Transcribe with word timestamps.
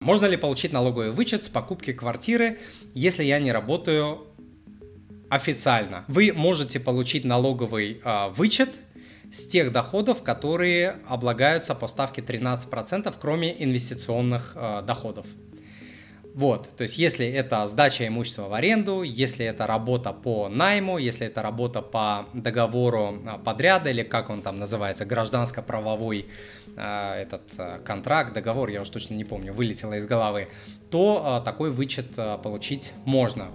Можно 0.00 0.24
ли 0.24 0.38
получить 0.38 0.72
налоговый 0.72 1.10
вычет 1.10 1.44
с 1.44 1.50
покупки 1.50 1.92
квартиры, 1.92 2.58
если 2.94 3.22
я 3.22 3.38
не 3.38 3.52
работаю 3.52 4.26
официально? 5.28 6.06
Вы 6.08 6.32
можете 6.32 6.80
получить 6.80 7.26
налоговый 7.26 8.00
э, 8.02 8.30
вычет 8.30 8.80
с 9.30 9.44
тех 9.44 9.72
доходов, 9.72 10.22
которые 10.22 11.00
облагаются 11.06 11.74
по 11.74 11.86
ставке 11.86 12.22
13%, 12.22 13.14
кроме 13.20 13.62
инвестиционных 13.62 14.52
э, 14.54 14.82
доходов. 14.86 15.26
Вот, 16.34 16.68
то 16.76 16.82
есть 16.82 16.96
если 16.96 17.26
это 17.26 17.66
сдача 17.66 18.06
имущества 18.06 18.42
в 18.48 18.54
аренду, 18.54 19.02
если 19.02 19.44
это 19.44 19.66
работа 19.66 20.12
по 20.12 20.48
найму, 20.48 20.98
если 20.98 21.26
это 21.26 21.42
работа 21.42 21.82
по 21.82 22.26
договору 22.32 23.20
а, 23.26 23.38
подряда 23.38 23.90
или 23.90 24.02
как 24.02 24.30
он 24.30 24.40
там 24.42 24.54
называется, 24.54 25.04
гражданско-правовой 25.04 26.26
э, 26.76 27.22
этот 27.22 27.42
э, 27.58 27.80
контракт, 27.84 28.32
договор, 28.32 28.68
я 28.68 28.82
уж 28.82 28.88
точно 28.90 29.14
не 29.14 29.24
помню, 29.24 29.52
вылетело 29.52 29.94
из 29.94 30.06
головы, 30.06 30.48
то 30.90 31.40
э, 31.40 31.44
такой 31.44 31.72
вычет 31.72 32.16
э, 32.16 32.38
получить 32.42 32.92
можно. 33.04 33.48